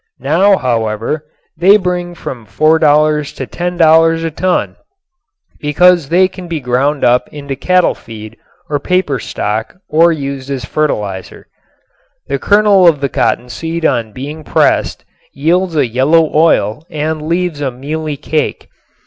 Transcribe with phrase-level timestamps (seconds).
[0.17, 4.75] Now, however, they bring from $4 to $10 a ton
[5.59, 8.35] because they can be ground up into cattle feed
[8.67, 11.45] or paper stock or used as fertilizer.
[12.25, 17.69] The kernel of the cottonseed on being pressed yields a yellow oil and leaves a
[17.69, 18.69] mealy cake.